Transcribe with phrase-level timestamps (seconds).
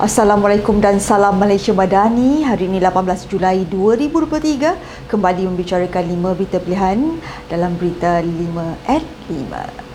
[0.00, 2.40] Assalamualaikum dan salam Malaysia Madani.
[2.40, 7.20] Hari ini 18 Julai 2023 kembali membicarakan 5 berita pilihan
[7.52, 9.89] dalam berita 5 at 5.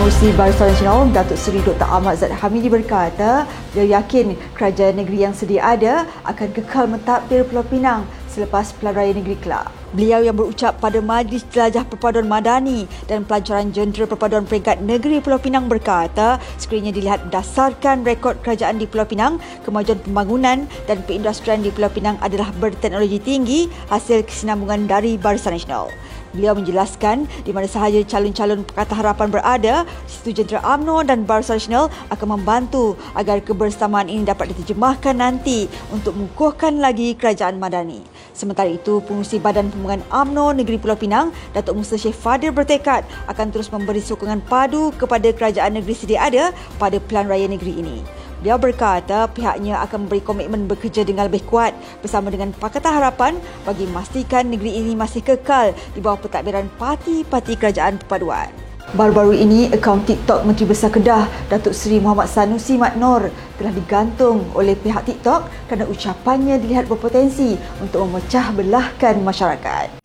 [0.00, 1.84] Pengurusi Barisan Nasional Datuk Seri Dr.
[1.84, 3.44] Ahmad Zat Hamidi berkata
[3.76, 9.12] dia yakin kerajaan negeri yang sedia ada akan kekal mentadbir Pulau Pinang selepas Pelan Raya
[9.12, 9.68] Negeri Kelab.
[9.92, 15.36] Beliau yang berucap pada Majlis Jelajah Perpaduan Madani dan Pelancaran Jentera Perpaduan Peringkat Negeri Pulau
[15.36, 19.36] Pinang berkata sekiranya dilihat berdasarkan rekod kerajaan di Pulau Pinang,
[19.68, 23.60] kemajuan pembangunan dan perindustrian di Pulau Pinang adalah berteknologi tinggi
[23.92, 25.92] hasil kesinambungan dari Barisan Nasional.
[26.30, 29.74] Beliau menjelaskan di mana sahaja calon-calon Pakatan Harapan berada,
[30.06, 36.14] situ jentera UMNO dan Barisan Nasional akan membantu agar kebersamaan ini dapat diterjemahkan nanti untuk
[36.14, 38.06] mengukuhkan lagi kerajaan madani.
[38.30, 43.46] Sementara itu, pengurusi Badan Pembangunan UMNO Negeri Pulau Pinang, Datuk Musa Syed Fadil bertekad akan
[43.50, 48.19] terus memberi sokongan padu kepada kerajaan negeri sedia ada pada Pelan Raya Negeri ini.
[48.40, 53.36] Dia berkata pihaknya akan memberi komitmen bekerja dengan lebih kuat bersama dengan Pakatan Harapan
[53.68, 58.48] bagi memastikan negeri ini masih kekal di bawah pentadbiran parti-parti kerajaan perpaduan.
[58.90, 64.50] Baru-baru ini, akaun TikTok Menteri Besar Kedah, Datuk Seri Muhammad Sanusi Mat Nor telah digantung
[64.56, 69.99] oleh pihak TikTok kerana ucapannya dilihat berpotensi untuk memecah belahkan masyarakat.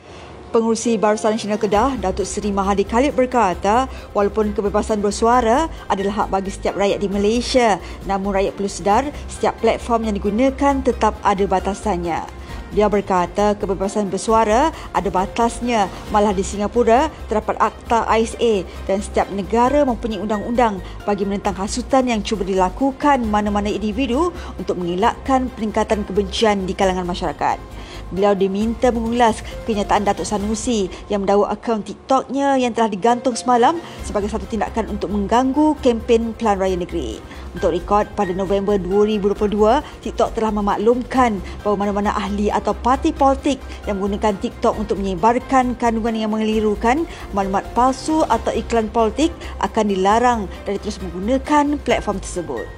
[0.54, 6.54] Pengurusi Barisan Nasional Kedah, Datuk Seri Mahadi Khalid berkata, walaupun kebebasan bersuara adalah hak bagi
[6.54, 12.35] setiap rakyat di Malaysia, namun rakyat perlu sedar setiap platform yang digunakan tetap ada batasannya.
[12.74, 15.86] Dia berkata kebebasan bersuara ada batasnya.
[16.10, 22.20] Malah di Singapura terdapat Akta ISA dan setiap negara mempunyai undang-undang bagi menentang hasutan yang
[22.26, 27.58] cuba dilakukan mana-mana individu untuk mengelakkan peningkatan kebencian di kalangan masyarakat.
[28.06, 34.30] Beliau diminta mengulas kenyataan Datuk Sanusi yang mendakwa akaun TikToknya yang telah digantung semalam sebagai
[34.30, 37.18] satu tindakan untuk mengganggu kempen Pelan Raya Negeri.
[37.56, 43.56] Untuk rekod pada November 2022, TikTok telah memaklumkan bahawa mana-mana ahli atau parti politik
[43.88, 49.32] yang menggunakan TikTok untuk menyebarkan kandungan yang mengelirukan, maklumat palsu atau iklan politik
[49.64, 52.68] akan dilarang dari terus menggunakan platform tersebut.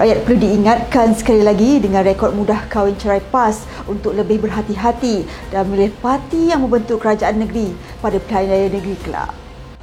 [0.00, 5.68] Rakyat perlu diingatkan sekali lagi dengan rekod mudah kahwin cerai PAS untuk lebih berhati-hati dan
[5.68, 9.41] memilih parti yang membentuk kerajaan negeri pada pilihan raya negeri kelak.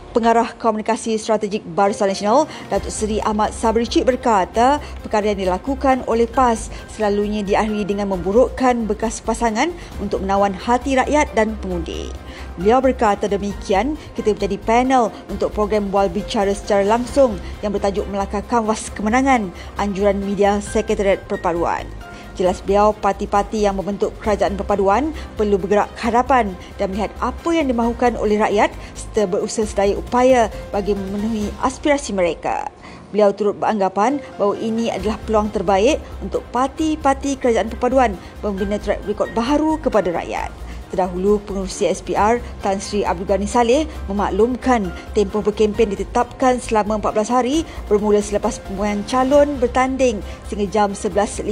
[0.09, 6.25] Pengarah Komunikasi Strategik Barisan Nasional, Datuk Seri Ahmad Sabri Cik berkata, perkara yang dilakukan oleh
[6.25, 9.69] PAS selalunya diakhiri dengan memburukkan bekas pasangan
[10.01, 12.09] untuk menawan hati rakyat dan pengundi.
[12.57, 18.41] Beliau berkata demikian kita menjadi panel untuk program Bual Bicara secara langsung yang bertajuk Melakar
[18.49, 22.08] Kanvas Kemenangan Anjuran Media Sekretariat Perpaduan.
[22.39, 27.67] Jelas beliau parti-parti yang membentuk kerajaan perpaduan perlu bergerak ke hadapan dan melihat apa yang
[27.67, 32.71] dimahukan oleh rakyat serta berusaha sedaya upaya bagi memenuhi aspirasi mereka.
[33.11, 39.35] Beliau turut beranggapan bahawa ini adalah peluang terbaik untuk parti-parti kerajaan perpaduan membina track record
[39.35, 40.68] baharu kepada rakyat.
[40.89, 47.57] Terdahulu, pengurusi SPR Tan Sri Abdul Ghani Saleh memaklumkan tempoh berkempen ditetapkan selama 14 hari
[47.89, 51.47] bermula selepas pemilihan calon bertanding sehingga jam 11.59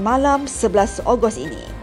[0.00, 1.75] malam 11 Ogos ini.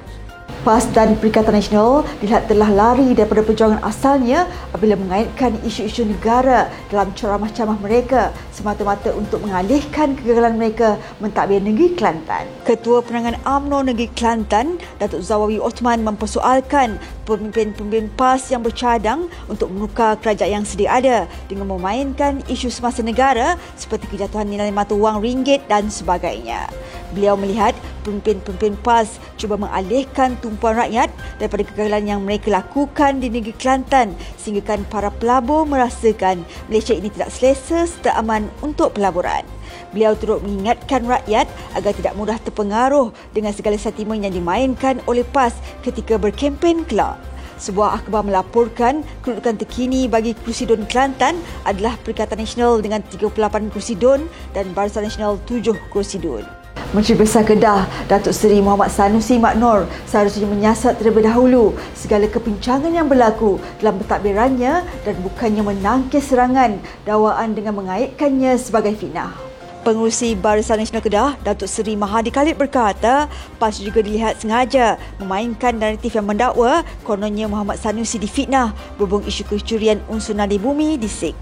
[0.63, 7.11] PAS dan Perikatan Nasional dilihat telah lari daripada perjuangan asalnya apabila mengaitkan isu-isu negara dalam
[7.11, 12.47] ceramah-ceramah mereka semata-mata untuk mengalihkan kegagalan mereka mentadbir negeri Kelantan.
[12.63, 16.95] Ketua Penangan AMNO Negeri Kelantan, Datuk Zawawi Osman mempersoalkan
[17.27, 21.17] pemimpin-pemimpin PAS yang bercadang untuk menukar kerajaan yang sedia ada
[21.51, 26.71] dengan memainkan isu semasa negara seperti kejatuhan nilai mata wang ringgit dan sebagainya.
[27.13, 33.53] Beliau melihat pemimpin-pemimpin PAS cuba mengalihkan tumpuan rakyat daripada kegagalan yang mereka lakukan di negeri
[33.53, 39.45] Kelantan sehinggakan para pelabur merasakan Malaysia ini tidak selesa serta aman untuk pelaburan.
[39.93, 41.45] Beliau turut mengingatkan rakyat
[41.77, 45.53] agar tidak mudah terpengaruh dengan segala sentimen yang dimainkan oleh PAS
[45.85, 47.21] ketika berkempen kelak.
[47.61, 53.93] Sebuah akhbar melaporkan kedudukan terkini bagi kursi DUN Kelantan adalah Perikatan Nasional dengan 38 kursi
[53.93, 54.25] DUN
[54.57, 56.62] dan Barisan Nasional 7 kursi DUN.
[56.93, 62.93] Menteri Besar Kedah, Datuk Seri Muhammad Sanusi Mak Nor seharusnya menyiasat terlebih dahulu segala kepincangan
[62.93, 69.33] yang berlaku dalam pentadbirannya dan bukannya menangkis serangan dakwaan dengan mengaitkannya sebagai fitnah.
[69.81, 73.25] Pengurusi Barisan Nasional Kedah, Datuk Seri Mahadi Khalid berkata,
[73.57, 78.69] PAS juga dilihat sengaja memainkan naratif yang mendakwa kononnya Muhammad Sanusi difitnah
[79.01, 81.33] berhubung isu kecurian unsur nadi bumi di SIG.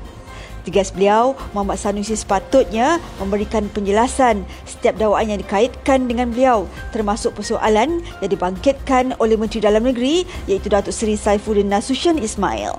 [0.62, 4.45] Tegas beliau, Muhammad Sanusi sepatutnya memberikan penjelasan
[4.81, 10.74] setiap dakwaan yang dikaitkan dengan beliau termasuk persoalan yang dibangkitkan oleh Menteri Dalam Negeri iaitu
[10.74, 12.74] Datuk Seri Saifuddin Nasution Ismail.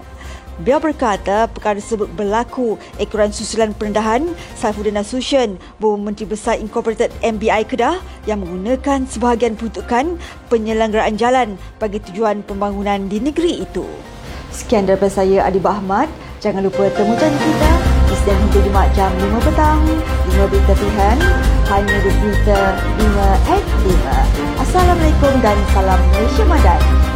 [0.58, 7.70] Beliau berkata perkara tersebut berlaku ekoran susulan perendahan Saifuddin Nasution bahawa Menteri Besar Incorporated MBI
[7.70, 10.18] Kedah yang menggunakan sebahagian peruntukan
[10.50, 13.86] penyelenggaraan jalan bagi tujuan pembangunan di negeri itu.
[14.50, 16.10] Sekian daripada saya Adibah Ahmad.
[16.42, 17.91] Jangan lupa temu janji kita
[18.22, 19.82] Isnin hingga Jumaat jam 5 petang.
[20.30, 21.18] 5 berita pilihan
[21.66, 22.58] Hanya di berita
[23.02, 27.11] 5 at 5 Assalamualaikum dan salam Malaysia Madan